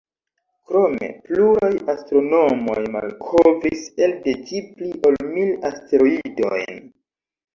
Krome, 0.69 1.07
pluraj 1.27 1.69
astronomoj 1.93 2.79
malkovris 2.95 3.83
elde 4.07 4.35
ĝi 4.49 4.61
pli 4.79 4.89
ol 5.09 5.19
mil 5.35 5.51
asteroidojn. 5.71 6.83